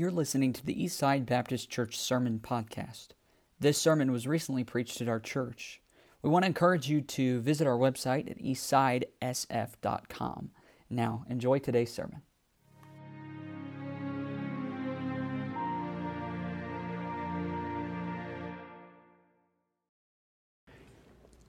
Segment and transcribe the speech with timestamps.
[0.00, 3.08] You're listening to the Eastside Baptist Church Sermon Podcast.
[3.58, 5.82] This sermon was recently preached at our church.
[6.22, 10.52] We want to encourage you to visit our website at eastsidesf.com.
[10.88, 12.22] Now, enjoy today's sermon.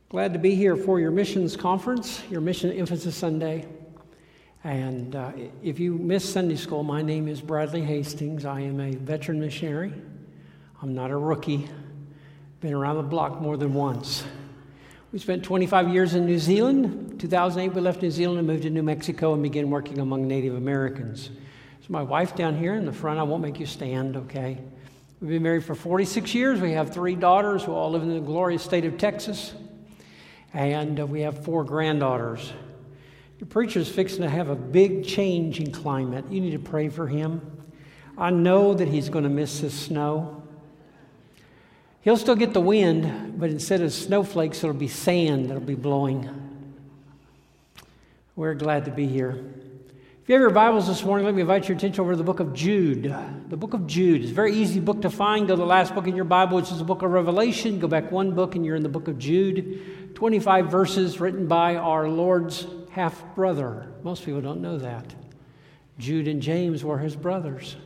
[0.09, 3.65] Glad to be here for your missions conference, your Mission Emphasis Sunday.
[4.63, 5.31] And uh,
[5.63, 8.45] if you miss Sunday school, my name is Bradley Hastings.
[8.45, 9.91] I am a veteran missionary.
[10.83, 11.67] I'm not a rookie.
[12.59, 14.23] Been around the block more than once.
[15.11, 17.19] We spent 25 years in New Zealand.
[17.19, 20.55] 2008, we left New Zealand and moved to New Mexico and began working among Native
[20.55, 21.31] Americans.
[21.81, 23.19] So my wife down here in the front.
[23.19, 24.59] I won't make you stand, okay?
[25.19, 26.61] We've been married for 46 years.
[26.61, 29.55] We have three daughters who all live in the glorious state of Texas.
[30.53, 32.53] And uh, we have four granddaughters.
[33.41, 36.25] Your preacher's fixing to have a big change in climate.
[36.29, 37.41] You need to pray for him.
[38.15, 40.43] I know that he's going to miss this snow.
[42.01, 46.29] He'll still get the wind, but instead of snowflakes, it'll be sand that'll be blowing.
[48.35, 49.43] We're glad to be here.
[50.21, 52.23] If you have your Bibles this morning, let me invite your attention over to the
[52.23, 53.11] book of Jude.
[53.49, 55.47] The book of Jude is a very easy book to find.
[55.47, 57.79] Go to the last book in your Bible, which is the book of Revelation.
[57.79, 60.13] Go back one book, and you're in the book of Jude.
[60.13, 63.91] 25 verses written by our Lord's half brother.
[64.03, 65.15] Most people don't know that.
[65.97, 67.77] Jude and James were his brothers.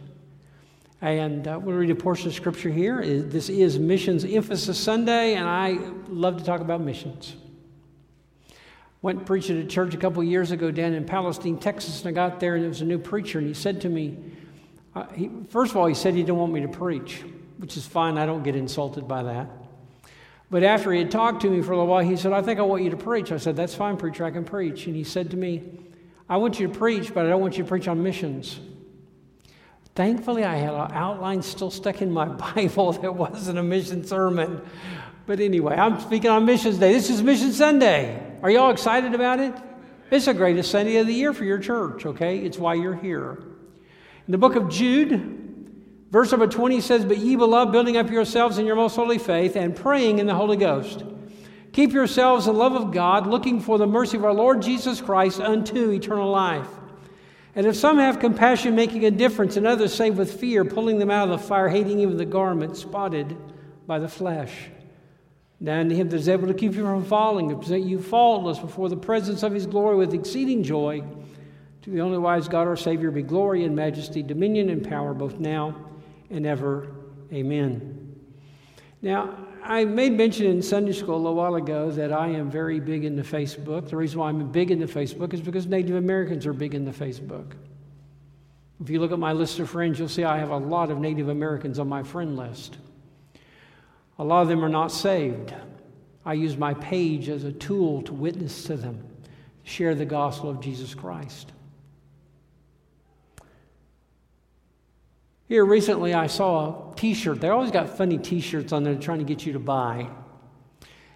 [1.02, 3.04] And uh, we'll read a portion of scripture here.
[3.22, 7.36] This is Missions Emphasis Sunday, and I love to talk about missions.
[9.02, 12.12] Went preaching at a church a couple years ago down in Palestine, Texas, and I
[12.12, 14.18] got there, and there was a new preacher, and he said to me,
[14.96, 17.22] uh, he, first of all, he said he didn't want me to preach,
[17.58, 18.18] which is fine.
[18.18, 19.50] I don't get insulted by that.
[20.50, 22.60] But after he had talked to me for a little while, he said, I think
[22.60, 23.32] I want you to preach.
[23.32, 24.86] I said, That's fine, preacher, I can preach.
[24.88, 25.64] And he said to me,
[26.30, 28.60] I want you to preach, but I don't want you to preach on missions.
[29.96, 32.26] Thankfully, I had an outline still stuck in my
[32.56, 34.62] Bible that wasn't a mission sermon.
[35.26, 36.94] But anyway, I'm speaking on Missions Day.
[36.94, 38.38] This is Mission Sunday.
[38.44, 39.56] Are y'all excited about it?
[40.12, 42.38] It's the greatest Sunday of the year for your church, okay?
[42.38, 43.42] It's why you're here.
[44.28, 45.35] In the book of Jude,
[46.16, 49.58] verse number 20 says, But ye beloved, building up yourselves in your most holy faith
[49.58, 51.04] and praying in the Holy Ghost.
[51.74, 55.42] Keep yourselves in love of God, looking for the mercy of our Lord Jesus Christ
[55.42, 56.70] unto eternal life.
[57.54, 61.12] And if some have compassion, making a difference, and others save with fear, pulling them
[61.12, 63.36] out of the fire, hating even the garment spotted
[63.86, 64.70] by the flesh.
[65.60, 68.58] Now unto him that is able to keep you from falling, and present you faultless
[68.58, 71.04] before the presence of his glory with exceeding joy.
[71.82, 75.40] To the only wise God our Savior be glory and majesty, dominion and power, both
[75.40, 75.76] now
[76.30, 76.88] and ever.
[77.32, 78.16] Amen.
[79.02, 82.80] Now, I made mention in Sunday school a little while ago that I am very
[82.80, 83.90] big into Facebook.
[83.90, 87.54] The reason why I'm big into Facebook is because Native Americans are big into Facebook.
[88.82, 91.00] If you look at my list of friends, you'll see I have a lot of
[91.00, 92.78] Native Americans on my friend list.
[94.20, 95.54] A lot of them are not saved.
[96.26, 99.06] I use my page as a tool to witness to them,
[99.64, 101.52] share the gospel of Jesus Christ.
[105.48, 107.42] Here recently, I saw a t shirt.
[107.42, 110.10] They always got funny t shirts on there trying to get you to buy.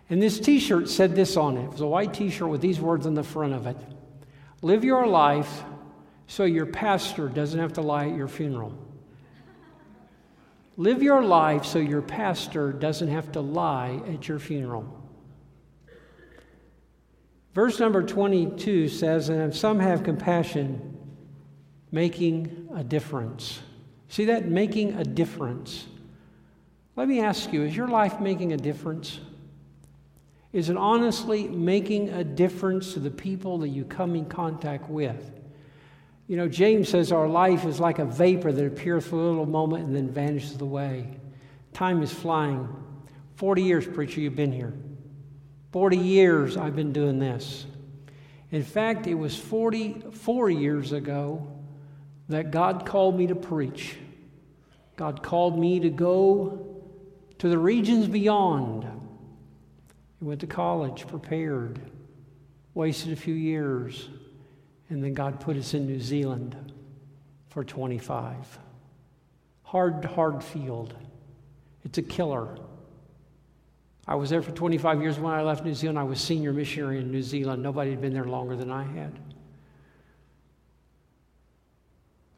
[0.09, 1.65] And this t shirt said this on it.
[1.65, 3.77] It was a white t shirt with these words on the front of it
[4.61, 5.63] Live your life
[6.27, 8.77] so your pastor doesn't have to lie at your funeral.
[10.77, 14.95] Live your life so your pastor doesn't have to lie at your funeral.
[17.53, 20.97] Verse number 22 says, And if some have compassion,
[21.91, 23.59] making a difference.
[24.09, 24.47] See that?
[24.47, 25.85] Making a difference.
[26.95, 29.19] Let me ask you is your life making a difference?
[30.51, 35.31] Is it honestly making a difference to the people that you come in contact with?
[36.27, 39.45] You know, James says our life is like a vapor that appears for a little
[39.45, 41.07] moment and then vanishes away.
[41.71, 42.67] Time is flying.
[43.35, 44.73] 40 years, preacher, you've been here.
[45.71, 47.65] 40 years I've been doing this.
[48.51, 51.58] In fact, it was 44 years ago
[52.29, 53.97] that God called me to preach.
[54.95, 56.83] God called me to go
[57.39, 58.85] to the regions beyond.
[58.85, 61.79] I went to college, prepared,
[62.73, 64.09] wasted a few years.
[64.89, 66.73] And then God put us in New Zealand
[67.47, 68.59] for 25.
[69.63, 70.95] Hard, hard field.
[71.83, 72.57] It's a killer.
[74.07, 75.19] I was there for 25 years.
[75.19, 77.61] When I left New Zealand, I was senior missionary in New Zealand.
[77.61, 79.17] Nobody had been there longer than I had.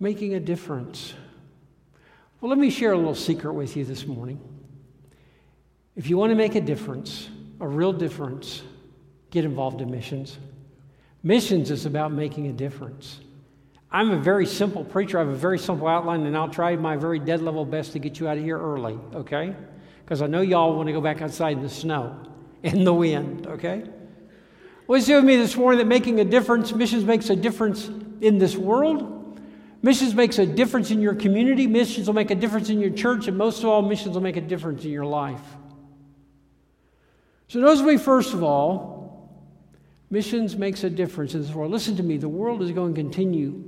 [0.01, 1.13] Making a difference.
[2.39, 4.42] Well, let me share a little secret with you this morning.
[5.95, 8.63] If you want to make a difference, a real difference,
[9.30, 10.39] get involved in missions.
[11.21, 13.19] Missions is about making a difference.
[13.92, 15.19] I'm a very simple preacher.
[15.19, 18.00] I have a very simple outline, and I'll try my very dead level best to
[18.00, 19.56] get you out of here early, okay?
[20.03, 22.18] Because I know y'all want to go back outside in the snow
[22.63, 23.83] and the wind, okay?
[24.88, 27.88] Well, see with me this morning that making a difference, missions makes a difference
[28.19, 29.19] in this world.
[29.83, 31.65] Missions makes a difference in your community.
[31.65, 33.27] Missions will make a difference in your church.
[33.27, 35.41] And most of all, missions will make a difference in your life.
[37.47, 39.29] So, notice me, first of all,
[40.09, 41.71] missions makes a difference in this world.
[41.71, 43.63] Listen to me, the world is going to continue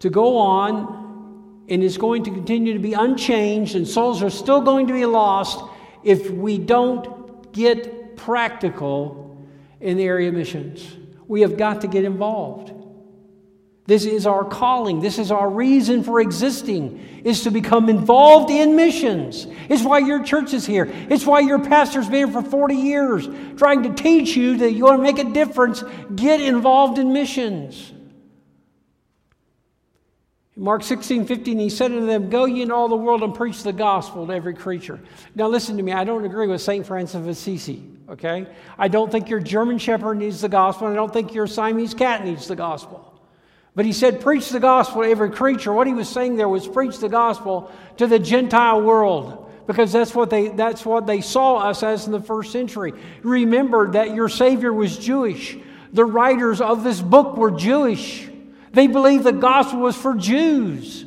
[0.00, 4.60] to go on and is going to continue to be unchanged, and souls are still
[4.60, 5.64] going to be lost
[6.04, 9.44] if we don't get practical
[9.80, 10.86] in the area of missions.
[11.26, 12.75] We have got to get involved.
[13.86, 15.00] This is our calling.
[15.00, 19.46] This is our reason for existing, is to become involved in missions.
[19.68, 20.92] It's why your church is here.
[21.08, 24.84] It's why your pastor's been here for 40 years, trying to teach you that you
[24.84, 25.84] want to make a difference.
[26.16, 27.92] Get involved in missions.
[30.58, 33.62] Mark 16, 15, he said unto them, Go ye into all the world and preach
[33.62, 34.98] the gospel to every creature.
[35.34, 35.92] Now, listen to me.
[35.92, 36.84] I don't agree with St.
[36.84, 38.46] Francis of Assisi, okay?
[38.78, 41.92] I don't think your German Shepherd needs the gospel, and I don't think your Siamese
[41.92, 43.15] cat needs the gospel.
[43.76, 45.72] But he said, Preach the gospel to every creature.
[45.72, 50.14] What he was saying there was preach the gospel to the Gentile world because that's
[50.14, 52.94] what they, that's what they saw us as in the first century.
[53.22, 55.58] Remember that your Savior was Jewish.
[55.92, 58.28] The writers of this book were Jewish.
[58.72, 61.04] They believed the gospel was for Jews,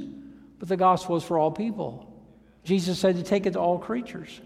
[0.59, 2.05] but the gospel was for all people.
[2.63, 4.39] Jesus said to take it to all creatures.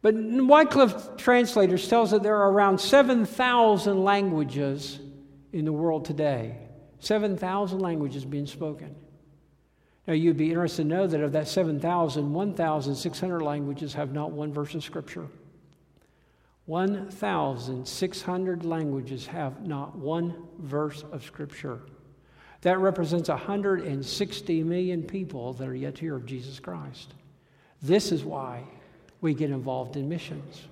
[0.00, 4.98] But Wycliffe translators tells that there are around 7,000 languages
[5.52, 6.56] in the world today.
[7.00, 8.94] 7,000 languages being spoken.
[10.08, 14.54] Now, you'd be interested to know that of that 7,000, 1,600 languages have not one
[14.54, 15.26] verse of Scripture.
[16.64, 21.80] 1,600 languages have not one verse of Scripture.
[22.62, 27.12] That represents 160 million people that are yet to hear of Jesus Christ.
[27.82, 28.64] This is why
[29.20, 30.62] we get involved in missions.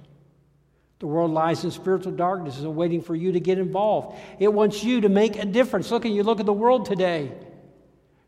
[0.99, 4.19] The world lies in spiritual darkness and waiting for you to get involved.
[4.39, 5.91] It wants you to make a difference.
[5.91, 7.33] Look at you look at the world today.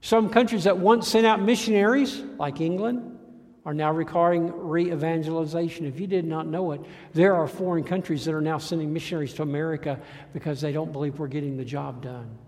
[0.01, 3.19] Some countries that once sent out missionaries, like England,
[3.65, 5.87] are now requiring re evangelization.
[5.87, 6.81] If you did not know it,
[7.13, 10.01] there are foreign countries that are now sending missionaries to America
[10.33, 12.39] because they don't believe we're getting the job done.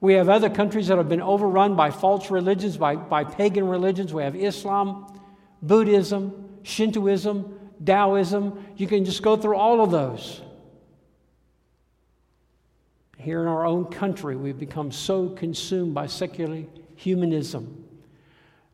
[0.00, 4.12] We have other countries that have been overrun by false religions, by, by pagan religions.
[4.12, 5.20] We have Islam,
[5.62, 8.64] Buddhism, Shintoism, Taoism.
[8.76, 10.40] You can just go through all of those.
[13.22, 16.64] Here in our own country, we've become so consumed by secular
[16.96, 17.84] humanism,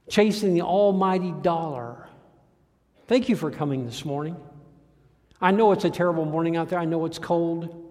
[0.09, 2.09] chasing the almighty dollar.
[3.07, 4.37] Thank you for coming this morning.
[5.41, 6.79] I know it's a terrible morning out there.
[6.79, 7.85] I know it's cold.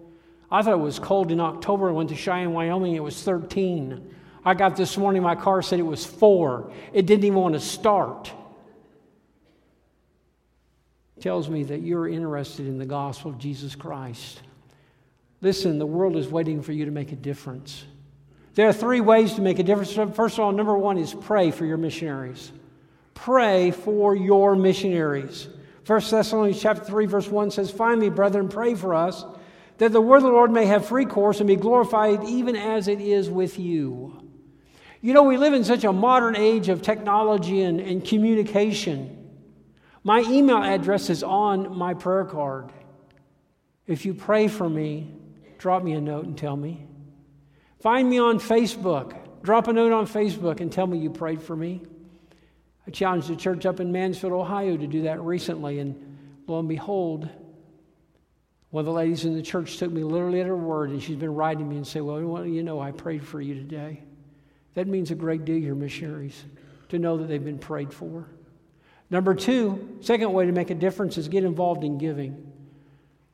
[0.50, 1.88] I thought it was cold in October.
[1.88, 2.94] I went to Cheyenne, Wyoming.
[2.94, 4.14] It was 13.
[4.44, 6.72] I got this morning, my car said it was four.
[6.92, 8.32] It didn't even want to start
[11.20, 14.40] tells me that you're interested in the gospel of Jesus Christ.
[15.40, 17.84] Listen, the world is waiting for you to make a difference.
[18.54, 19.92] There are three ways to make a difference.
[20.16, 22.50] First of all, number one is pray for your missionaries.
[23.14, 25.48] pray for your missionaries.
[25.86, 29.24] 1 Thessalonians chapter 3, verse 1 says, Finally, brethren, pray for us,
[29.78, 32.88] that the word of the Lord may have free course and be glorified even as
[32.88, 34.22] it is with you.
[35.00, 39.14] You know, we live in such a modern age of technology and, and communication.
[40.04, 42.70] My email address is on my prayer card.
[43.86, 45.12] If you pray for me,
[45.58, 46.86] drop me a note and tell me.
[47.80, 49.42] Find me on Facebook.
[49.42, 51.82] Drop a note on Facebook and tell me you prayed for me.
[52.86, 56.68] I challenged the church up in Mansfield, Ohio to do that recently, and lo and
[56.68, 57.28] behold,
[58.70, 61.16] one of the ladies in the church took me literally at her word, and she's
[61.16, 64.02] been writing me and say, Well, you know, I prayed for you today.
[64.74, 66.44] That means a great deal, your missionaries,
[66.90, 68.26] to know that they've been prayed for.
[69.10, 72.47] Number two, second way to make a difference is get involved in giving.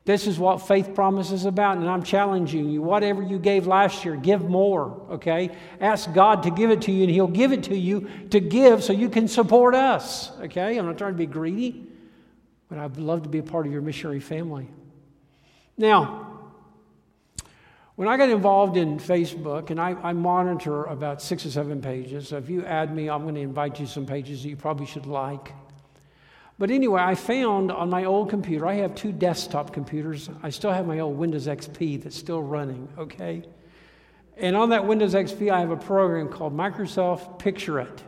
[0.05, 2.83] This is what faith promise is about, and I'm challenging you.
[2.83, 5.49] Whatever you gave last year, give more, okay?
[5.81, 8.83] Ask God to give it to you, and He'll give it to you to give
[8.83, 10.77] so you can support us, okay?
[10.77, 11.87] I'm not trying to be greedy,
[12.69, 14.67] but I'd love to be a part of your missionary family.
[15.75, 16.35] Now,
[17.95, 22.27] when I got involved in Facebook, and I, I, monitor about six or seven pages,
[22.27, 24.85] so if you add me, I'm going to invite you some pages that you probably
[24.85, 25.51] should like.
[26.57, 30.29] But anyway, I found on my old computer, I have two desktop computers.
[30.41, 33.43] I still have my old Windows XP that's still running, okay?
[34.37, 38.03] And on that Windows XP, I have a program called Microsoft Picture-it,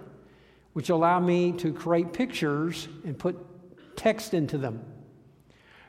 [0.74, 3.38] which allow me to create pictures and put
[3.98, 4.82] text into them.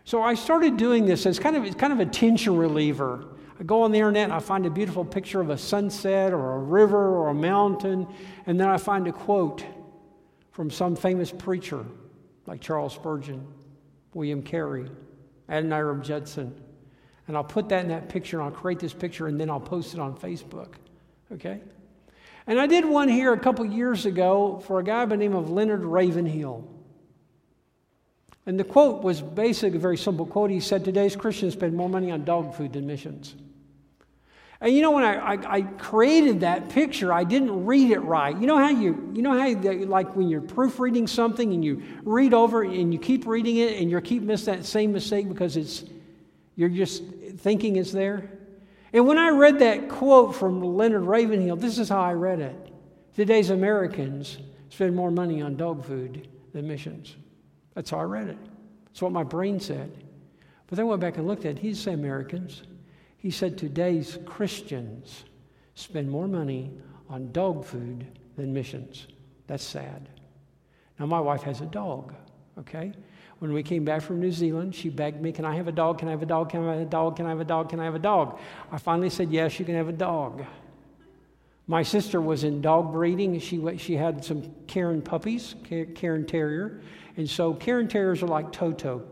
[0.04, 3.24] So I started doing this as kind of, it's kind of a tension reliever.
[3.60, 6.58] I go on the internet I find a beautiful picture of a sunset or a
[6.58, 8.06] river or a mountain,
[8.46, 9.64] and then I find a quote
[10.50, 11.84] from some famous preacher
[12.48, 13.46] like Charles Spurgeon,
[14.14, 14.86] William Carey,
[15.50, 16.54] Adoniram Judson.
[17.28, 19.60] And I'll put that in that picture and I'll create this picture and then I'll
[19.60, 20.72] post it on Facebook.
[21.30, 21.60] Okay?
[22.46, 25.34] And I did one here a couple years ago for a guy by the name
[25.34, 26.66] of Leonard Ravenhill.
[28.46, 30.50] And the quote was basically a very simple quote.
[30.50, 33.34] He said, Today's Christians spend more money on dog food than missions.
[34.60, 38.36] And you know, when I, I, I, created that picture, I didn't read it right.
[38.36, 41.82] You know how you, you know how you, like when you're proofreading something and you
[42.02, 45.56] read over and you keep reading it and you keep missing that same mistake because
[45.56, 45.84] it's,
[46.56, 47.04] you're just
[47.36, 48.28] thinking it's there?
[48.92, 52.72] And when I read that quote from Leonard Ravenhill, this is how I read it.
[53.14, 54.38] Today's Americans
[54.70, 57.16] spend more money on dog food than missions.
[57.74, 58.38] That's how I read it.
[58.86, 59.92] That's what my brain said.
[60.66, 61.58] But then I went back and looked at it.
[61.58, 62.62] He didn't say Americans.
[63.18, 65.24] He said today's Christians
[65.74, 66.70] spend more money
[67.08, 68.06] on dog food
[68.36, 69.08] than missions.
[69.46, 70.08] That's sad.
[70.98, 72.14] Now, my wife has a dog,
[72.58, 72.92] okay?
[73.40, 75.98] When we came back from New Zealand, she begged me, Can I have a dog?
[75.98, 76.50] Can I have a dog?
[76.50, 77.16] Can I have a dog?
[77.16, 77.68] Can I have a dog?
[77.70, 78.38] Can I have a dog?
[78.70, 80.44] I finally said, Yes, you can have a dog.
[81.66, 83.38] My sister was in dog breeding.
[83.38, 85.54] She, she had some Cairn puppies,
[85.94, 86.80] Cairn Terrier.
[87.16, 89.02] And so Cairn Terriers are like Toto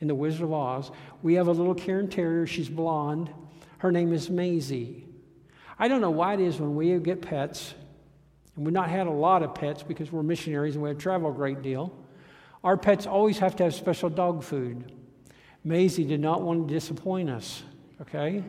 [0.00, 0.90] in The Wizard of Oz.
[1.22, 2.46] We have a little Cairn Terrier.
[2.46, 3.30] She's blonde.
[3.78, 5.06] Her name is Maisie.
[5.78, 7.74] I don't know why it is when we get pets,
[8.56, 11.30] and we've not had a lot of pets because we're missionaries and we have travel
[11.30, 11.92] a great deal.
[12.62, 14.92] Our pets always have to have special dog food.
[15.64, 17.62] Maisie did not want to disappoint us,
[18.00, 18.44] okay?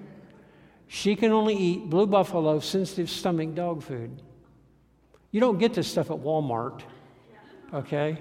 [0.87, 4.21] She can only eat Blue Buffalo sensitive stomach dog food.
[5.31, 6.81] You don't get this stuff at Walmart,
[7.73, 8.19] okay?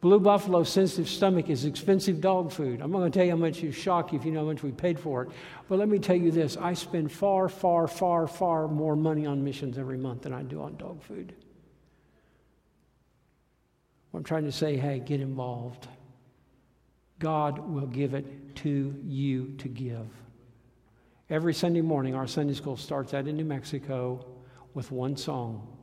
[0.00, 2.80] Blue Buffalo sensitive stomach is expensive dog food.
[2.80, 4.52] I'm not going to tell you how much you shock you if you know how
[4.52, 5.30] much we paid for it.
[5.68, 9.42] But let me tell you this I spend far, far, far, far more money on
[9.42, 11.34] missions every month than I do on dog food.
[14.14, 15.88] I'm trying to say, hey, get involved.
[17.18, 20.06] God will give it to you to give.
[21.28, 24.24] Every Sunday morning, our Sunday school starts out in New Mexico
[24.74, 25.77] with one song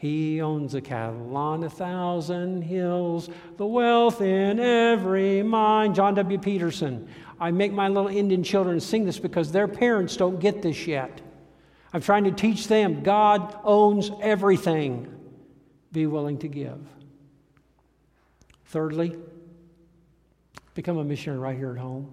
[0.00, 3.28] he owns the cattle on a thousand hills,
[3.58, 5.92] the wealth in every mine.
[5.92, 6.38] John W.
[6.38, 7.06] Peterson.
[7.38, 11.20] I make my little Indian children sing this because their parents don't get this yet.
[11.92, 15.14] I'm trying to teach them God owns everything.
[15.92, 16.80] Be willing to give.
[18.68, 19.18] Thirdly,
[20.72, 22.10] become a missionary right here at home.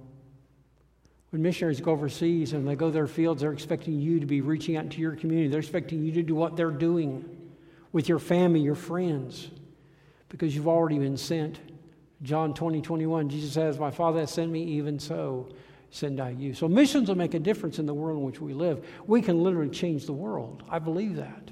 [1.30, 4.42] When missionaries go overseas and they go to their fields, they're expecting you to be
[4.42, 5.48] reaching out to your community.
[5.48, 7.37] They're expecting you to do what they're doing
[7.92, 9.50] with your family, your friends,
[10.30, 11.60] because you've already been sent.
[12.22, 15.50] John 20, 21, Jesus says, My Father has sent me, even so
[15.90, 16.54] send I you.
[16.54, 18.86] So missions will make a difference in the world in which we live.
[19.06, 20.64] We can literally change the world.
[20.70, 21.52] I believe that.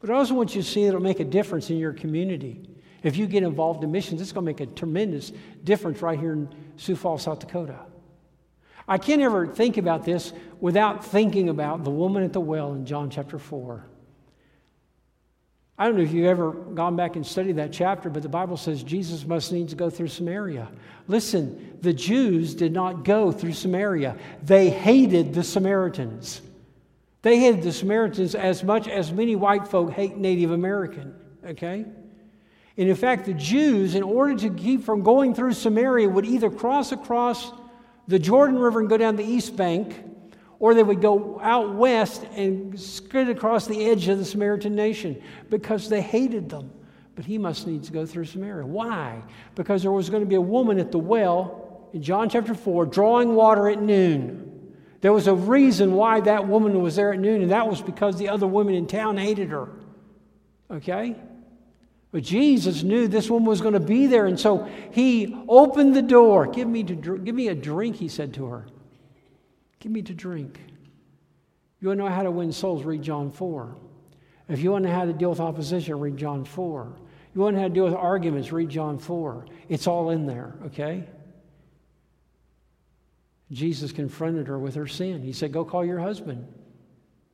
[0.00, 2.68] But I also want you to see it'll make a difference in your community.
[3.02, 6.32] If you get involved in missions, it's going to make a tremendous difference right here
[6.32, 7.78] in Sioux Falls, South Dakota.
[8.88, 12.86] I can't ever think about this without thinking about the woman at the well in
[12.86, 13.84] John chapter 4.
[15.78, 18.56] I don't know if you've ever gone back and studied that chapter, but the Bible
[18.56, 20.68] says Jesus must needs go through Samaria.
[21.06, 26.40] Listen, the Jews did not go through Samaria, they hated the Samaritans.
[27.22, 31.12] They hated the Samaritans as much as many white folk hate Native American,
[31.44, 31.84] okay?
[32.76, 36.50] And in fact, the Jews, in order to keep from going through Samaria, would either
[36.50, 37.52] cross across
[38.06, 39.96] the Jordan River and go down the east bank,
[40.58, 45.20] or they would go out west and skid across the edge of the Samaritan nation
[45.50, 46.70] because they hated them.
[47.14, 48.66] But he must needs go through Samaria.
[48.66, 49.22] Why?
[49.54, 52.86] Because there was going to be a woman at the well in John chapter 4
[52.86, 54.42] drawing water at noon.
[55.00, 58.16] There was a reason why that woman was there at noon, and that was because
[58.16, 59.68] the other women in town hated her.
[60.70, 61.16] Okay?
[62.12, 66.02] But Jesus knew this woman was going to be there, and so he opened the
[66.02, 66.46] door.
[66.46, 68.66] Give me, to, give me a drink, he said to her.
[69.80, 70.60] Give me to drink.
[71.80, 72.84] You want to know how to win souls?
[72.84, 73.76] Read John 4.
[74.48, 76.92] If you want to know how to deal with opposition, read John 4.
[77.34, 79.46] You want to know how to deal with arguments, read John 4.
[79.68, 81.04] It's all in there, okay?
[83.52, 85.22] Jesus confronted her with her sin.
[85.22, 86.46] He said, Go call your husband.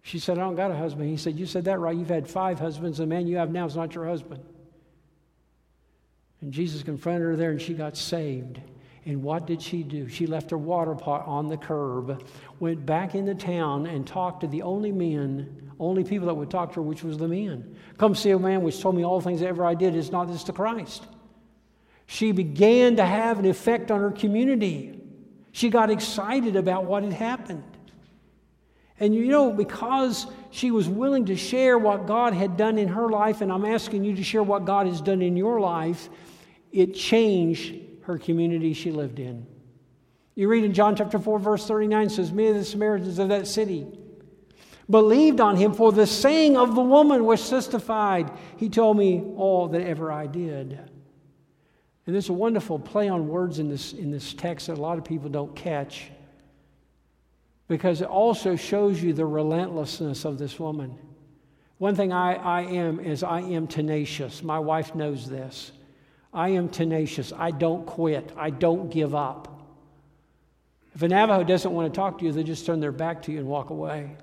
[0.02, 1.08] She said, I don't got a husband.
[1.08, 1.96] He said, You said that right.
[1.96, 2.98] You've had five husbands.
[2.98, 4.42] The man you have now is not your husband.
[6.40, 8.60] And Jesus confronted her there, and she got saved.
[9.04, 10.08] And what did she do?
[10.08, 12.24] She left her water pot on the curb,
[12.60, 16.70] went back into town, and talked to the only men, only people that would talk
[16.70, 17.76] to her, which was the men.
[17.98, 20.44] Come see a man which told me all things ever I did is not this
[20.44, 21.04] the Christ.
[22.06, 25.00] She began to have an effect on her community.
[25.50, 27.64] She got excited about what had happened.
[29.00, 33.08] And you know, because she was willing to share what God had done in her
[33.08, 36.08] life, and I'm asking you to share what God has done in your life,
[36.70, 39.46] it changed her community she lived in.
[40.34, 43.46] You read in John chapter 4, verse 39 says, Many of the Samaritans of that
[43.46, 43.86] city
[44.88, 49.68] believed on him for the saying of the woman which testified, He told me all
[49.68, 50.78] that ever I did.
[52.06, 54.98] And there's a wonderful play on words in this, in this text that a lot
[54.98, 56.10] of people don't catch
[57.68, 60.98] because it also shows you the relentlessness of this woman.
[61.78, 64.42] One thing I, I am is I am tenacious.
[64.42, 65.72] My wife knows this.
[66.32, 67.32] I am tenacious.
[67.36, 68.32] I don't quit.
[68.36, 69.48] I don't give up.
[70.94, 73.32] If a Navajo doesn't want to talk to you, they just turn their back to
[73.32, 74.16] you and walk away.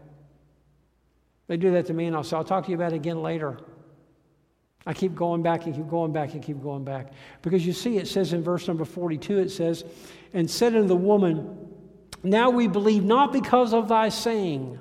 [1.48, 3.22] They do that to me, and I'll say, I'll talk to you about it again
[3.22, 3.60] later.
[4.86, 7.12] I keep going back and keep going back and keep going back.
[7.42, 9.84] Because you see, it says in verse number 42, it says,
[10.34, 11.70] And said unto the woman,
[12.24, 14.80] Now we believe not because of thy saying,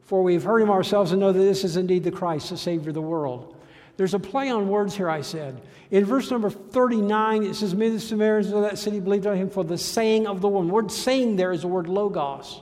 [0.00, 2.56] for we have heard him ourselves and know that this is indeed the Christ, the
[2.56, 3.55] Savior of the world.
[3.96, 5.60] There's a play on words here, I said.
[5.90, 9.36] In verse number 39, it says, Many of the Samaritans of that city believed on
[9.36, 10.68] him for the saying of the woman.
[10.68, 12.60] The word saying there is the word logos,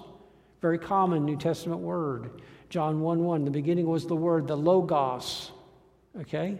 [0.60, 2.42] very common New Testament word.
[2.70, 5.50] John 1 1, the beginning was the word, the logos.
[6.20, 6.58] Okay?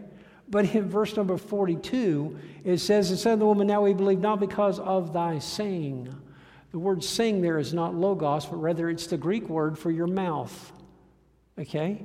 [0.49, 4.41] But in verse number 42, it says, And said the woman, Now we believe not
[4.41, 6.15] because of thy saying.
[6.73, 10.09] The word saying there is not logos, but rather it's the Greek word for your
[10.09, 10.73] mouth.
[11.59, 12.05] Okay?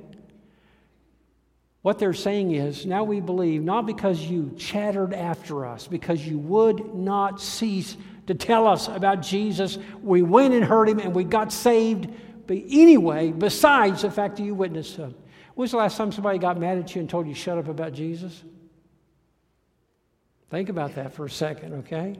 [1.82, 6.38] What they're saying is, now we believe, not because you chattered after us, because you
[6.38, 9.78] would not cease to tell us about Jesus.
[10.02, 12.08] We went and heard him and we got saved.
[12.46, 15.14] But anyway, besides the fact that you witnessed him.
[15.54, 17.68] When was the last time somebody got mad at you and told you shut up
[17.68, 18.42] about Jesus?
[20.50, 22.18] Think about that for a second, okay?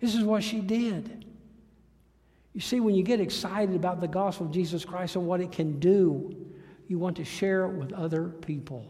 [0.00, 1.24] This is what she did.
[2.54, 5.52] You see, when you get excited about the gospel of Jesus Christ and what it
[5.52, 6.45] can do,
[6.88, 8.84] you want to share it with other people.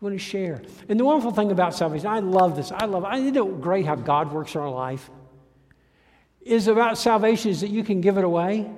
[0.00, 0.62] You want to share.
[0.88, 2.70] And the wonderful thing about salvation, I love this.
[2.70, 5.10] I love I know great how God works in our life.
[6.42, 8.70] Is about salvation is that you can give it away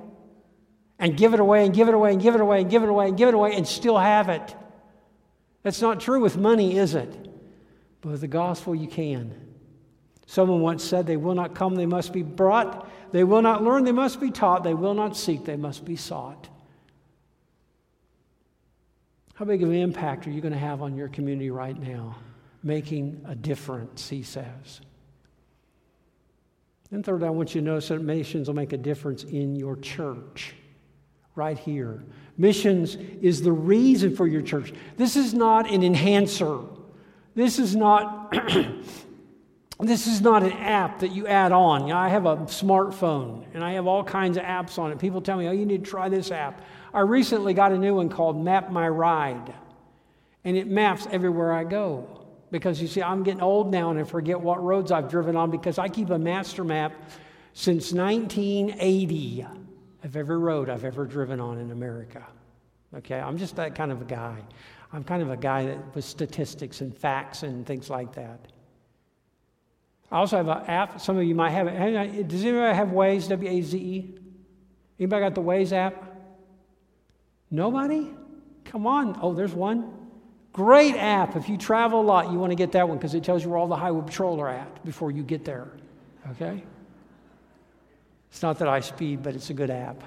[0.98, 2.88] and give it away and give it away and give it away and give it
[2.88, 4.54] away and give it away and still have it.
[5.62, 7.28] That's not true with money, is it?
[8.00, 9.34] But with the gospel, you can.
[10.26, 12.88] Someone once said, They will not come, they must be brought.
[13.12, 14.62] They will not learn, they must be taught.
[14.62, 16.48] They will not seek, they must be sought.
[19.38, 22.16] How big of an impact are you going to have on your community right now?
[22.64, 24.80] Making a difference, he says.
[26.90, 29.76] And third, I want you to notice that missions will make a difference in your
[29.76, 30.54] church,
[31.36, 32.02] right here.
[32.36, 34.72] Missions is the reason for your church.
[34.96, 36.58] This is not an enhancer.
[37.36, 38.32] This is not.
[39.80, 41.82] this is not an app that you add on.
[41.82, 44.98] You know, I have a smartphone and I have all kinds of apps on it.
[44.98, 46.62] People tell me, oh, you need to try this app.
[46.92, 49.52] I recently got a new one called Map My Ride,
[50.44, 52.26] and it maps everywhere I go.
[52.50, 55.50] Because you see, I'm getting old now and I forget what roads I've driven on
[55.50, 56.92] because I keep a master map
[57.52, 59.46] since 1980
[60.04, 62.24] of every road I've ever driven on in America.
[62.96, 64.38] Okay, I'm just that kind of a guy.
[64.94, 68.40] I'm kind of a guy that with statistics and facts and things like that.
[70.10, 71.00] I also have an app.
[71.02, 72.28] Some of you might have it.
[72.28, 73.28] Does anybody have Waze?
[73.28, 74.18] W A Z E.
[74.98, 76.07] Anybody got the Waze app?
[77.50, 78.10] Nobody?
[78.64, 79.18] Come on.
[79.22, 79.94] Oh, there's one.
[80.52, 81.36] Great app.
[81.36, 83.50] If you travel a lot, you want to get that one because it tells you
[83.50, 85.68] where all the highway patrol are at before you get there.
[86.32, 86.62] Okay?
[88.30, 90.02] It's not that I speed, but it's a good app.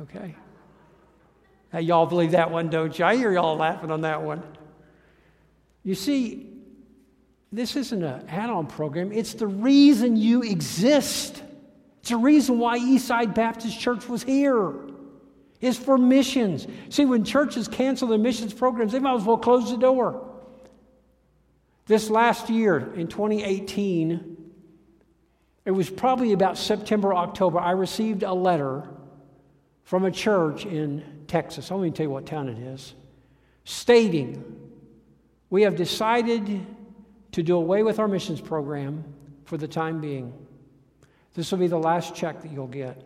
[0.00, 0.34] Okay?
[1.72, 3.04] Now, y'all believe that one, don't you?
[3.04, 4.42] I hear y'all laughing on that one.
[5.82, 6.50] You see,
[7.52, 11.42] this isn't an add on program, it's the reason you exist.
[12.00, 14.72] It's the reason why Eastside Baptist Church was here.
[15.60, 16.66] It's for missions.
[16.88, 20.26] See, when churches cancel their missions programs, they might as well close the door.
[21.86, 24.52] This last year, in 2018,
[25.64, 28.88] it was probably about September, October, I received a letter
[29.84, 31.70] from a church in Texas.
[31.70, 32.94] Let me tell you what town it is.
[33.64, 34.42] Stating,
[35.50, 36.64] we have decided
[37.32, 39.04] to do away with our missions program
[39.44, 40.32] for the time being.
[41.34, 43.02] This will be the last check that you'll get.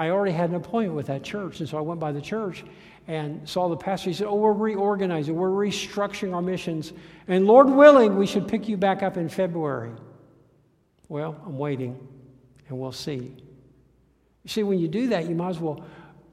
[0.00, 2.64] I already had an appointment with that church, and so I went by the church
[3.06, 4.08] and saw the pastor.
[4.08, 6.94] He said, Oh, we're reorganizing, we're restructuring our missions,
[7.28, 9.92] and Lord willing, we should pick you back up in February.
[11.10, 12.08] Well, I'm waiting,
[12.68, 13.14] and we'll see.
[14.42, 15.84] You see, when you do that, you might as well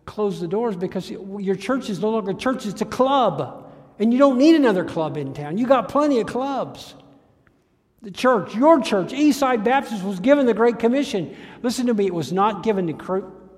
[0.05, 3.69] close the doors because your church is no longer a church, it's a club.
[3.99, 5.57] And you don't need another club in town.
[5.57, 6.95] You got plenty of clubs.
[8.01, 11.35] The church, your church, Eastside Baptist, was given the Great Commission.
[11.63, 12.93] Listen to me, it was not given to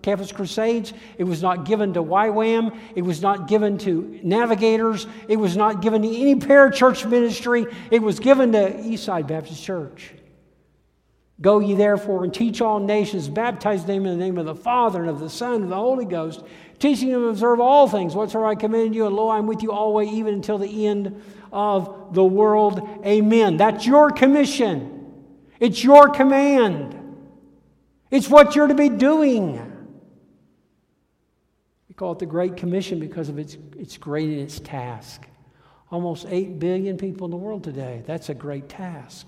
[0.10, 0.92] Campus Crusades.
[1.20, 2.76] It was not given to YWAM.
[2.96, 5.06] It was not given to Navigators.
[5.28, 7.68] It was not given to any parachurch ministry.
[7.92, 10.12] It was given to Eastside Baptist Church.
[11.42, 15.02] Go ye therefore and teach all nations, baptize them in the name of the Father
[15.02, 16.44] and of the Son and of the Holy Ghost,
[16.80, 19.72] teaching them to observe all things whatsoever I commanded you, and lo, I'm with you
[19.72, 21.22] always, even until the end
[21.54, 22.82] of the world.
[23.06, 23.58] Amen.
[23.58, 25.14] That's your commission.
[25.60, 26.96] It's your command.
[28.10, 29.69] It's what you're to be doing.
[32.00, 35.28] Call it the Great Commission because of its, its great in its task.
[35.92, 38.04] Almost 8 billion people in the world today.
[38.08, 39.28] That's a great task.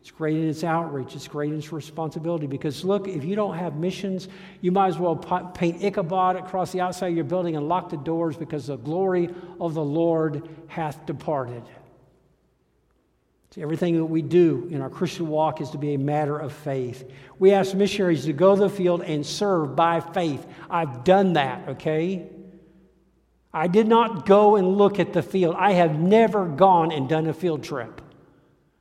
[0.00, 1.16] It's great in its outreach.
[1.16, 2.46] It's great in its responsibility.
[2.46, 4.28] Because look, if you don't have missions,
[4.60, 7.96] you might as well paint Ichabod across the outside of your building and lock the
[7.96, 9.28] doors because the glory
[9.60, 11.64] of the Lord hath departed.
[13.56, 17.08] Everything that we do in our Christian walk is to be a matter of faith.
[17.38, 20.44] We ask missionaries to go to the field and serve by faith.
[20.68, 22.28] I've done that, okay?
[23.52, 25.54] I did not go and look at the field.
[25.56, 28.00] I have never gone and done a field trip.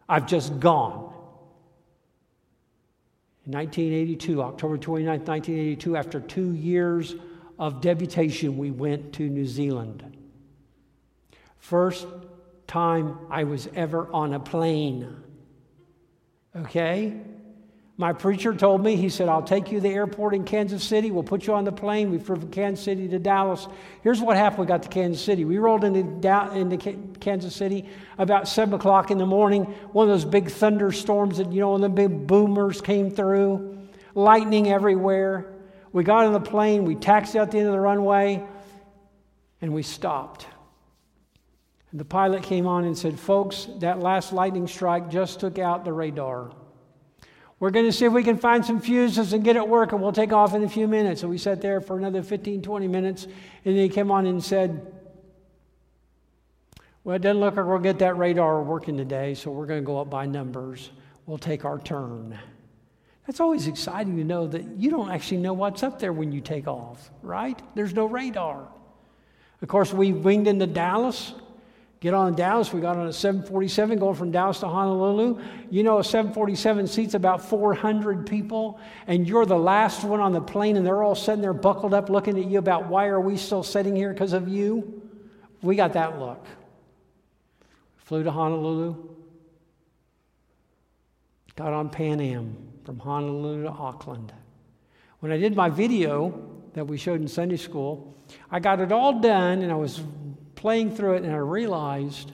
[0.10, 1.14] I've just gone.
[3.46, 7.14] In 1982, October 29, 1982, after two years
[7.60, 10.18] of deputation, we went to New Zealand.
[11.60, 12.08] First
[12.74, 15.16] time I was ever on a plane.
[16.56, 17.16] Okay?
[17.98, 21.12] My preacher told me, he said, I'll take you to the airport in Kansas City.
[21.12, 22.10] We'll put you on the plane.
[22.10, 23.68] We flew from Kansas City to Dallas.
[24.02, 25.46] Here's what happened we got to Kansas City.
[25.46, 26.00] We rolled into,
[26.58, 26.78] into
[27.20, 29.66] Kansas City about 7 o'clock in the morning.
[29.92, 33.78] One of those big thunderstorms that, you know, the big boomers came through,
[34.16, 35.54] lightning everywhere.
[35.92, 36.86] We got on the plane.
[36.86, 38.44] We taxied out the end of the runway,
[39.62, 40.48] and we stopped.
[41.94, 45.86] And the pilot came on and said, Folks, that last lightning strike just took out
[45.86, 46.52] the radar.
[47.60, 50.02] We're going to see if we can find some fuses and get it working.
[50.02, 51.22] We'll take off in a few minutes.
[51.22, 53.26] So we sat there for another 15, 20 minutes.
[53.26, 54.92] And then he came on and said,
[57.04, 59.86] Well, it doesn't look like we'll get that radar working today, so we're going to
[59.86, 60.90] go up by numbers.
[61.28, 62.40] We'll take our turn.
[63.28, 66.42] That's always exciting to know that you don't actually know what's up there when you
[66.42, 67.62] take off, right?
[67.76, 68.68] There's no radar.
[69.62, 71.34] Of course, we winged into Dallas
[72.04, 72.74] get on Dallas.
[72.74, 75.42] We got on a 747 going from Dallas to Honolulu.
[75.70, 80.42] You know, a 747 seats about 400 people, and you're the last one on the
[80.42, 83.38] plane, and they're all sitting there buckled up looking at you about why are we
[83.38, 85.02] still sitting here because of you?
[85.62, 86.46] We got that look.
[88.00, 88.96] Flew to Honolulu.
[91.56, 94.34] Got on Pan Am from Honolulu to Auckland.
[95.22, 98.14] When I did my video that we showed in Sunday school,
[98.52, 100.02] I got it all done and I was
[100.64, 102.32] playing through it and I realized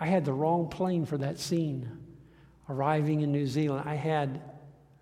[0.00, 1.88] I had the wrong plane for that scene.
[2.68, 4.42] Arriving in New Zealand, I had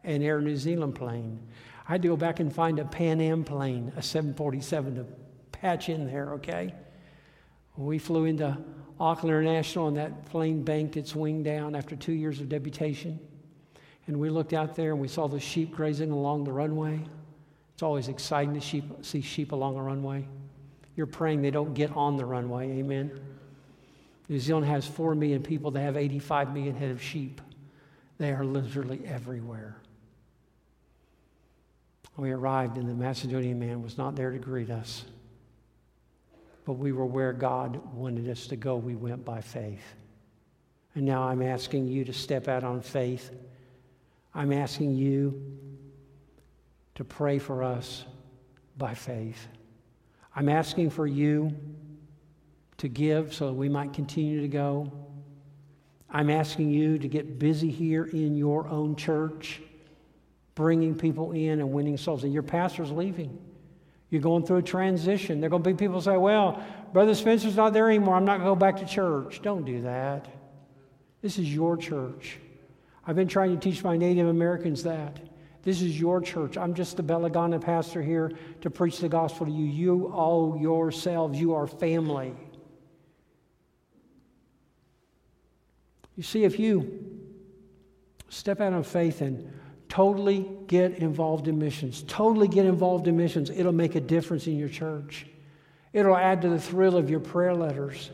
[0.05, 1.41] an Air New Zealand plane.
[1.89, 5.07] I had to go back and find a Pan Am plane, a 747 to
[5.53, 6.75] patch in there, okay?
[7.79, 8.59] We flew into
[9.01, 13.19] Auckland International and that plane banked its wing down after two years of deputation.
[14.07, 17.01] And we looked out there and we saw the sheep grazing along the runway.
[17.73, 20.27] It's always exciting to sheep, see sheep along a runway.
[21.01, 22.73] You're praying they don't get on the runway.
[22.73, 23.19] Amen.
[24.29, 27.41] New Zealand has 4 million people, they have 85 million head of sheep.
[28.19, 29.79] They are literally everywhere.
[32.19, 35.07] We arrived, and the Macedonian man was not there to greet us,
[36.67, 38.77] but we were where God wanted us to go.
[38.77, 39.95] We went by faith.
[40.95, 43.31] And now I'm asking you to step out on faith.
[44.35, 45.57] I'm asking you
[46.97, 48.05] to pray for us
[48.77, 49.49] by faith.
[50.35, 51.57] I'm asking for you
[52.79, 54.91] to give so we might continue to go.
[56.09, 59.61] I'm asking you to get busy here in your own church,
[60.55, 62.25] bringing people in and winning souls.
[62.25, 63.39] And your pastor's leaving.
[64.09, 65.41] You're going through a transition.
[65.41, 66.63] There are going to be people say, Well,
[66.93, 68.17] Brother Spencer's not there anymore.
[68.17, 69.41] I'm not going to go back to church.
[69.43, 70.27] Don't do that.
[71.23, 72.39] This is your church.
[73.07, 75.21] I've been trying to teach my Native Americans that.
[75.63, 76.57] This is your church.
[76.57, 79.65] I'm just the Belagana pastor here to preach the gospel to you.
[79.65, 82.35] You owe yourselves, you are family.
[86.17, 87.21] You see, if you
[88.29, 89.53] step out on faith and
[89.89, 94.57] totally get involved in missions, totally get involved in missions, it'll make a difference in
[94.57, 95.27] your church.
[95.93, 98.11] It'll add to the thrill of your prayer letters.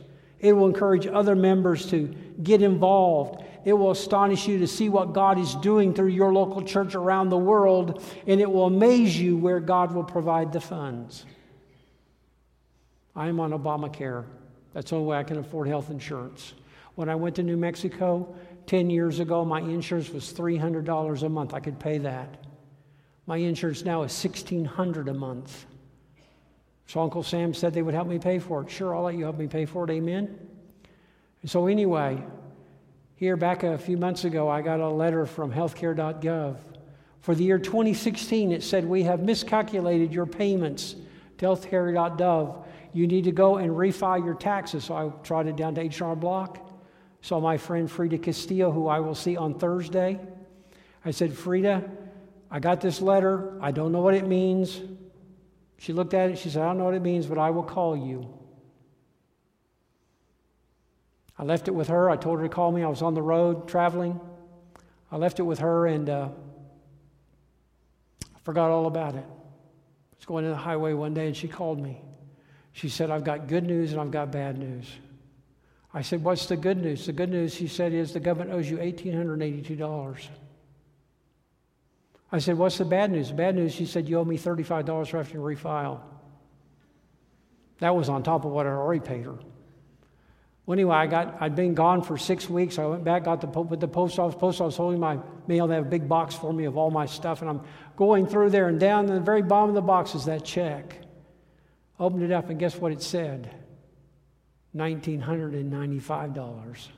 [0.47, 3.43] It will encourage other members to get involved.
[3.65, 7.31] It will astonish you to see what God is doing through your local church around
[7.31, 11.27] the world, and it will amaze you where God will provide the funds.
[13.17, 14.25] I am on Obamacare.
[14.73, 16.55] That's the only way I can afford health insurance.
[16.95, 18.33] When I went to New Mexico
[18.67, 21.55] 10 years ago, my insurance was $300 a month.
[21.55, 22.45] I could pay that.
[23.27, 25.67] My insurance now is 1,600 a month.
[26.87, 28.71] So Uncle Sam said they would help me pay for it.
[28.71, 29.91] Sure, I'll let you help me pay for it.
[29.91, 30.39] Amen.
[31.45, 32.23] So, anyway,
[33.17, 36.57] here, back a few months ago, I got a letter from healthcare.gov.
[37.21, 40.97] For the year 2016, it said, We have miscalculated your payments
[41.39, 42.65] to healthcare.gov.
[42.93, 44.85] You need to go and refile your taxes.
[44.85, 46.71] So I trotted down to H&R Block,
[47.21, 50.19] saw my friend Frida Castillo, who I will see on Thursday.
[51.05, 51.89] I said, Frida,
[52.51, 53.59] I got this letter.
[53.61, 54.81] I don't know what it means.
[55.79, 56.39] She looked at it.
[56.39, 58.29] She said, I don't know what it means, but I will call you.
[61.39, 62.09] I left it with her.
[62.09, 62.83] I told her to call me.
[62.83, 64.19] I was on the road traveling.
[65.11, 66.29] I left it with her and uh,
[68.25, 69.25] I forgot all about it.
[69.25, 72.01] I was going to the highway one day and she called me.
[72.73, 74.91] She said, I've got good news and I've got bad news.
[75.95, 77.07] I said, What's the good news?
[77.07, 80.29] The good news, she said, is the government owes you $1,882.
[82.33, 83.29] I said, What's the bad news?
[83.29, 86.01] The bad news, she said, You owe me $35 for having to refile.
[87.79, 89.37] That was on top of what I already paid her.
[90.65, 92.81] Well, anyway, I got, I'd been gone for six weeks.
[92.81, 94.37] I went back, got the, with the post office.
[94.39, 95.69] Post office holding my mail.
[95.69, 97.41] They have a big box for me of all my stuff.
[97.41, 97.61] And I'm
[97.97, 100.99] going through there, and down in the very bottom of the box is that check.
[102.01, 103.55] Opened it up, and guess what it said?
[104.75, 106.89] $1,995.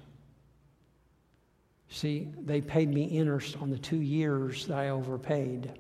[1.91, 5.73] See, they paid me interest on the two years that I overpaid.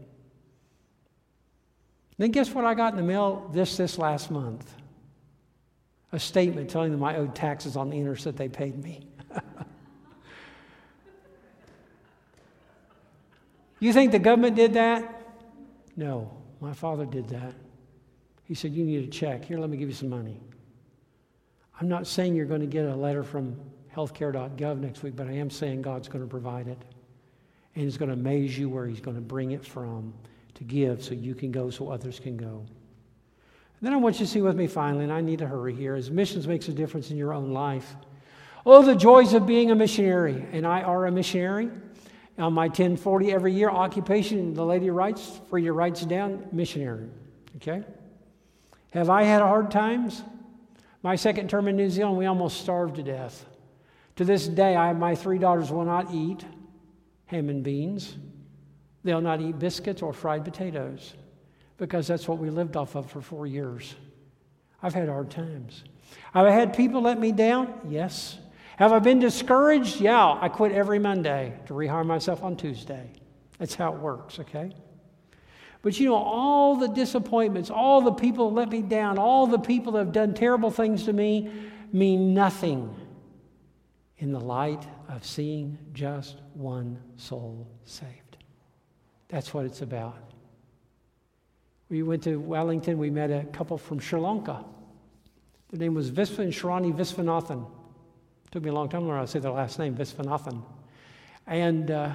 [2.17, 4.75] Then guess what I got in the mail this this last month?
[6.13, 9.07] A statement telling them I owed taxes on the interest that they paid me.
[13.81, 15.15] you think the government did that?
[15.97, 17.55] No, my father did that.
[18.45, 19.45] He said, You need a check.
[19.45, 20.41] Here, let me give you some money.
[21.81, 23.61] I'm not saying you're going to get a letter from
[23.99, 26.79] healthcare.gov next week, but I am saying God's going to provide it.
[27.75, 30.15] And He's going to amaze you where He's going to bring it from
[30.55, 32.65] to give so you can go, so others can go.
[33.81, 35.75] And then I want you to see with me finally, and I need to hurry
[35.75, 37.97] here, as missions makes a difference in your own life.
[38.65, 40.47] Oh, the joys of being a missionary.
[40.53, 41.69] And I are a missionary.
[42.39, 47.09] On my 1040 every year occupation, the lady writes, Frida writes down, missionary.
[47.57, 47.83] Okay?
[48.93, 50.23] Have I had hard times?
[51.03, 53.45] My second term in New Zealand, we almost starved to death.
[54.19, 56.45] To this day, I, my three daughters will not eat
[57.27, 58.17] ham and beans.
[59.05, 61.15] They'll not eat biscuits or fried potatoes
[61.77, 63.95] because that's what we lived off of for four years.
[64.83, 65.85] I've had hard times.
[66.35, 67.73] Have I had people let me down?
[67.89, 68.37] Yes.
[68.77, 70.01] Have I been discouraged?
[70.01, 70.37] Yeah.
[70.41, 73.13] I quit every Monday to rehire myself on Tuesday.
[73.61, 74.73] That's how it works, okay?
[75.81, 79.61] But you know, all the disappointments, all the people that let me down, all the
[79.61, 81.53] people that have done terrible things to me
[81.93, 82.97] mean nothing
[84.19, 88.37] in the light of seeing just one soul saved.
[89.29, 90.17] That's what it's about.
[91.89, 94.65] We went to Wellington, we met a couple from Sri Lanka.
[95.71, 97.63] Their name was Visva and Sharani Visvanathan.
[97.63, 100.63] It took me a long time to learn how to say their last name, Visvanathan.
[101.47, 102.13] And uh,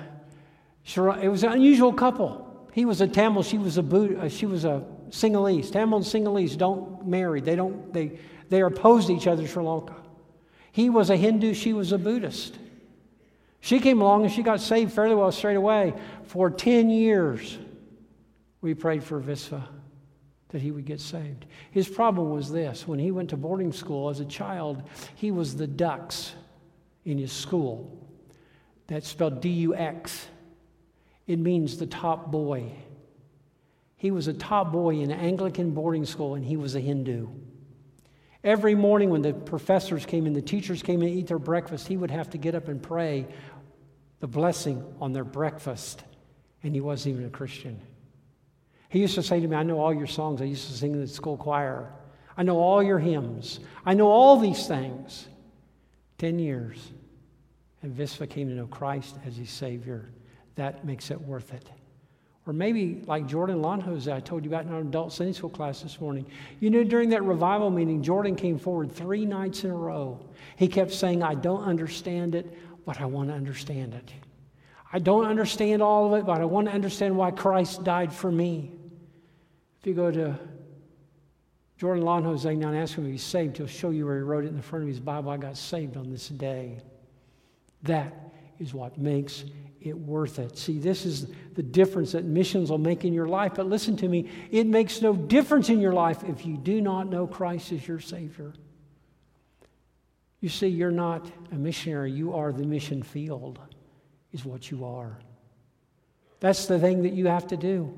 [0.85, 2.67] it was an unusual couple.
[2.73, 5.71] He was a Tamil, she was a Buddha, uh, she was a Sinhalese.
[5.71, 7.39] Tamil and Sinhalese don't marry.
[7.39, 8.61] They don't they they
[9.07, 10.02] to each other in Sri Lanka.
[10.73, 12.57] He was a Hindu, she was a Buddhist.
[13.61, 15.93] She came along and she got saved fairly well straight away.
[16.23, 17.59] For 10 years,
[18.59, 19.69] we prayed for Visva
[20.49, 21.45] that he would get saved.
[21.69, 24.81] His problem was this when he went to boarding school as a child,
[25.13, 26.33] he was the dux
[27.05, 27.95] in his school.
[28.87, 30.27] That's spelled D U X.
[31.27, 32.71] It means the top boy.
[33.95, 37.27] He was a top boy in an Anglican boarding school and he was a Hindu.
[38.43, 41.87] Every morning when the professors came in, the teachers came in to eat their breakfast,
[41.87, 43.27] he would have to get up and pray
[44.19, 46.03] the blessing on their breakfast,
[46.61, 47.81] and he wasn't even a Christian.
[48.89, 50.41] He used to say to me, I know all your songs.
[50.41, 51.91] I used to sing in the school choir.
[52.37, 53.59] I know all your hymns.
[53.85, 55.27] I know all these things.
[56.17, 56.91] Ten years.
[57.81, 60.09] And Visva came to know Christ as his Savior.
[60.55, 61.69] That makes it worth it.
[62.45, 65.81] Or maybe like Jordan Lonjose, I told you about in our adult Sunday school class
[65.81, 66.25] this morning.
[66.59, 70.19] You know, during that revival meeting, Jordan came forward three nights in a row.
[70.57, 72.53] He kept saying, I don't understand it
[72.85, 74.11] but I want to understand it.
[74.91, 78.31] I don't understand all of it, but I want to understand why Christ died for
[78.31, 78.71] me.
[79.79, 80.37] If you go to
[81.77, 84.45] Jordan Lonjose now and ask him if he's saved, he'll show you where he wrote
[84.45, 86.79] it in the front of his Bible I got saved on this day.
[87.83, 88.22] That
[88.63, 89.43] is what makes
[89.81, 90.57] it worth it.
[90.57, 93.53] See, this is the difference that missions will make in your life.
[93.55, 97.09] But listen to me, it makes no difference in your life if you do not
[97.09, 98.53] know Christ as your Savior.
[100.39, 103.59] You see, you're not a missionary, you are the mission field,
[104.31, 105.17] is what you are.
[106.39, 107.93] That's the thing that you have to do.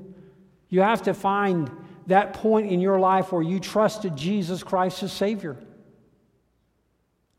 [0.68, 1.70] You have to find
[2.06, 5.56] that point in your life where you trusted Jesus Christ as Savior.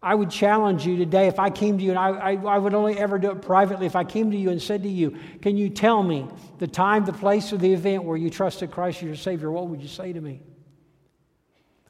[0.01, 2.75] I would challenge you today if I came to you, and I, I, I, would
[2.75, 5.57] only ever do it privately, if I came to you and said to you, Can
[5.57, 6.27] you tell me
[6.59, 9.51] the time, the place, or the event where you trusted Christ as your Savior?
[9.51, 10.41] What would you say to me?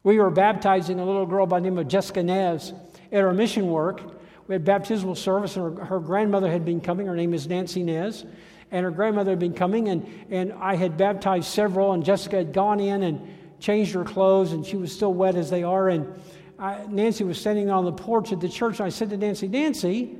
[0.03, 2.71] We were baptizing a little girl by the name of Jessica Nez
[3.11, 4.01] at our mission work.
[4.47, 7.07] We had baptismal service, and her, her grandmother had been coming.
[7.07, 8.25] Her name is Nancy Nez.
[8.71, 12.53] And her grandmother had been coming, and, and I had baptized several, and Jessica had
[12.53, 15.89] gone in and changed her clothes, and she was still wet as they are.
[15.89, 16.21] And
[16.59, 19.47] I, Nancy was standing on the porch at the church, and I said to Nancy,
[19.47, 20.17] Nancy,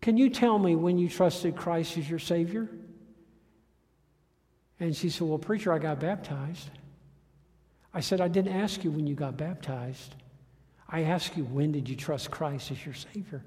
[0.00, 2.68] can you tell me when you trusted Christ as your Savior?
[4.80, 6.70] And she said, Well, preacher, I got baptized.
[7.94, 10.14] I said, I didn't ask you when you got baptized.
[10.88, 13.42] I asked you, when did you trust Christ as your Savior?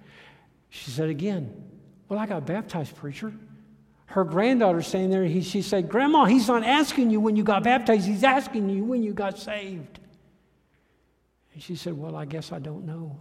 [0.69, 1.63] She said again,
[2.07, 3.33] Well, I got baptized, preacher.
[4.07, 7.63] Her granddaughter standing there, he, she said, Grandma, he's not asking you when you got
[7.63, 9.99] baptized, he's asking you when you got saved.
[11.55, 13.17] And she said, Well, I guess I don't know.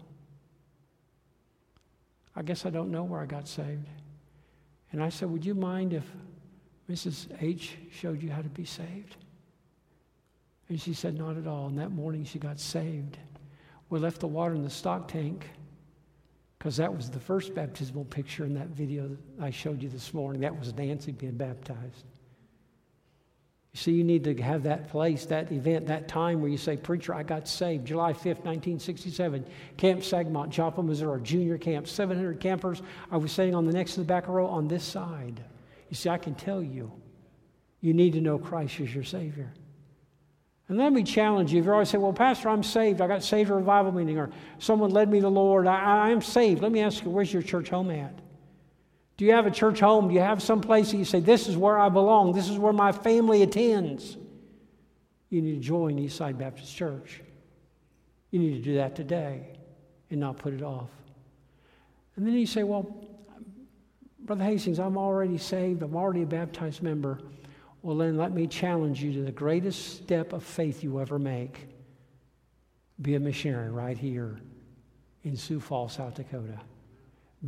[2.36, 3.88] I guess I don't know where I got saved.
[4.90, 6.04] And I said, Would you mind if
[6.90, 7.28] Mrs.
[7.40, 9.16] H showed you how to be saved?
[10.68, 11.68] And she said, Not at all.
[11.68, 13.18] And that morning she got saved.
[13.88, 15.48] We left the water in the stock tank
[16.58, 20.12] because that was the first baptismal picture in that video that I showed you this
[20.12, 20.40] morning.
[20.40, 22.04] That was Nancy being baptized.
[23.74, 26.76] You see, you need to have that place, that event, that time where you say,
[26.76, 27.84] Preacher, I got saved.
[27.84, 29.44] July 5th, 1967,
[29.76, 32.82] Camp Sagamont, Joplin, Missouri, junior camp, 700 campers.
[33.10, 35.42] I was sitting on the next to the back row on this side.
[35.88, 36.92] You see, I can tell you,
[37.80, 39.52] you need to know Christ as your Savior.
[40.68, 41.58] And let me challenge you.
[41.58, 43.00] If you always say, Well, Pastor, I'm saved.
[43.00, 45.66] I got saved at a revival meeting, or someone led me to the Lord.
[45.66, 46.62] I, am saved.
[46.62, 48.20] Let me ask you, where's your church home at?
[49.16, 50.08] Do you have a church home?
[50.08, 52.32] Do you have some place that you say, This is where I belong?
[52.32, 54.16] This is where my family attends?
[55.30, 57.20] You need to join Eastside Baptist Church.
[58.30, 59.58] You need to do that today
[60.10, 60.90] and not put it off.
[62.16, 63.04] And then you say, Well,
[64.20, 65.82] Brother Hastings, I'm already saved.
[65.82, 67.20] I'm already a baptized member.
[67.82, 71.68] Well, then let me challenge you to the greatest step of faith you ever make.
[73.02, 74.40] Be a missionary right here
[75.24, 76.60] in Sioux Falls, South Dakota.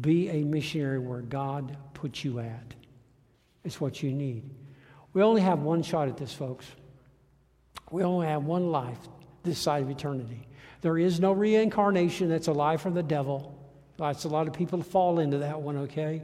[0.01, 2.75] Be a missionary where God puts you at.
[3.65, 4.49] It's what you need.
[5.13, 6.67] We only have one shot at this, folks.
[7.91, 8.99] We only have one life
[9.47, 10.47] this side of eternity.
[10.83, 12.29] There is no reincarnation.
[12.29, 13.57] That's a lie from the devil.
[13.99, 16.23] Lots a lot of people fall into that one, okay?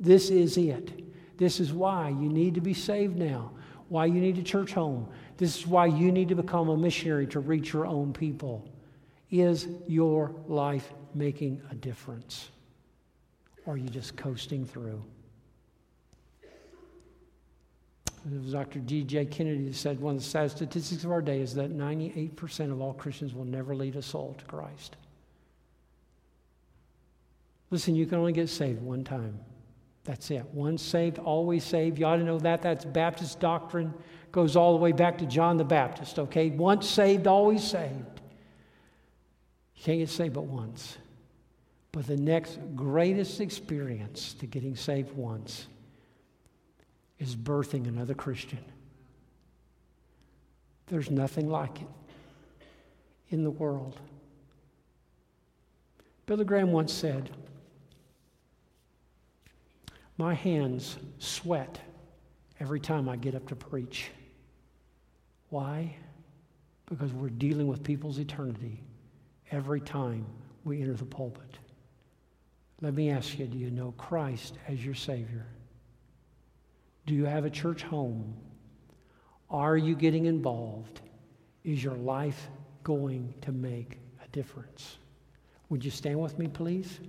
[0.00, 1.38] This is it.
[1.38, 3.52] This is why you need to be saved now,
[3.88, 5.06] why you need a church home.
[5.36, 8.68] This is why you need to become a missionary to reach your own people.
[9.30, 12.50] Is your life making a difference?
[13.66, 15.02] Or are you just coasting through?
[18.26, 18.78] It was Dr.
[18.78, 19.26] D.J.
[19.26, 22.80] Kennedy that said one of the sad statistics of our day is that 98% of
[22.80, 24.96] all Christians will never lead a soul to Christ.
[27.70, 29.38] Listen, you can only get saved one time.
[30.04, 30.44] That's it.
[30.52, 31.98] Once saved, always saved.
[31.98, 32.62] You ought to know that.
[32.62, 33.92] That's Baptist doctrine.
[34.32, 36.50] Goes all the way back to John the Baptist, okay?
[36.50, 38.20] Once saved, always saved.
[39.76, 40.96] You can't get saved but once.
[41.94, 45.68] But the next greatest experience to getting saved once
[47.20, 48.58] is birthing another Christian.
[50.88, 51.86] There's nothing like it
[53.28, 53.96] in the world.
[56.26, 57.30] Billy Graham once said,
[60.18, 61.78] My hands sweat
[62.58, 64.10] every time I get up to preach.
[65.50, 65.94] Why?
[66.86, 68.82] Because we're dealing with people's eternity
[69.52, 70.26] every time
[70.64, 71.58] we enter the pulpit.
[72.84, 75.46] Let me ask you do you know Christ as your Savior?
[77.06, 78.34] Do you have a church home?
[79.48, 81.00] Are you getting involved?
[81.64, 82.50] Is your life
[82.82, 84.98] going to make a difference?
[85.70, 87.00] Would you stand with me, please?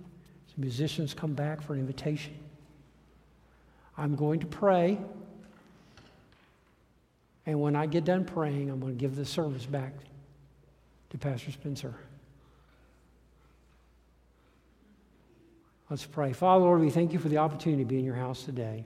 [0.48, 2.38] As musicians come back for an invitation.
[3.98, 4.98] I'm going to pray.
[7.46, 9.92] And when I get done praying, I'm going to give the service back
[11.10, 11.96] to Pastor Spencer.
[15.90, 16.34] Let's pray.
[16.34, 18.86] Father, Lord, we thank you for the opportunity to be in your house today.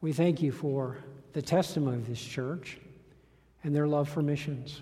[0.00, 0.98] We thank you for
[1.32, 2.78] the testimony of this church
[3.64, 4.80] and their love for missions.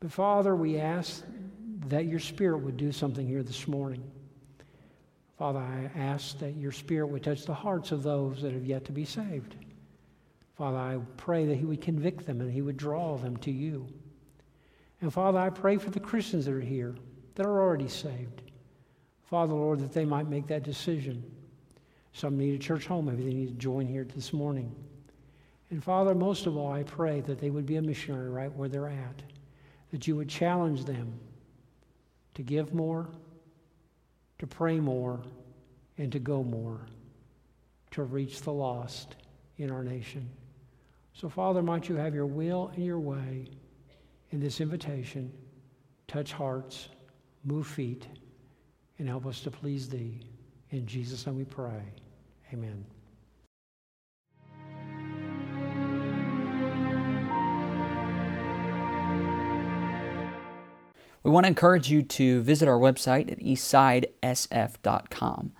[0.00, 1.22] But Father, we ask
[1.86, 4.02] that your Spirit would do something here this morning.
[5.38, 8.84] Father, I ask that your Spirit would touch the hearts of those that have yet
[8.86, 9.54] to be saved.
[10.56, 13.86] Father, I pray that He would convict them and He would draw them to you.
[15.00, 16.96] And Father, I pray for the Christians that are here
[17.36, 18.42] that are already saved.
[19.30, 21.24] Father, Lord, that they might make that decision
[22.12, 23.06] some need a church home.
[23.06, 24.74] Maybe they need to join here this morning.
[25.70, 28.68] And Father, most of all, I pray that they would be a missionary right where
[28.68, 29.22] they're at,
[29.92, 31.12] that you would challenge them
[32.34, 33.08] to give more,
[34.40, 35.20] to pray more,
[35.96, 36.80] and to go more,
[37.92, 39.14] to reach the lost
[39.58, 40.28] in our nation.
[41.12, 43.46] So, Father, might you have your will and your way
[44.30, 45.32] in this invitation,
[46.08, 46.88] touch hearts,
[47.44, 48.06] move feet,
[49.00, 50.20] and help us to please Thee.
[50.70, 51.82] In Jesus' name we pray.
[52.52, 52.84] Amen.
[61.22, 65.52] We want to encourage you to visit our website at eastsidesf.com.